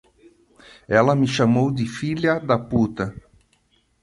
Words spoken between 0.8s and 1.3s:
Ela me